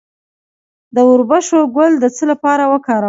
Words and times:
د 0.95 0.97
وربشو 1.09 1.59
ګل 1.75 1.91
د 1.99 2.05
څه 2.15 2.23
لپاره 2.31 2.63
وکاروم؟ 2.71 2.99